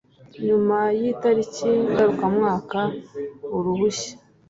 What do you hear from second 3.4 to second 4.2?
uruhushya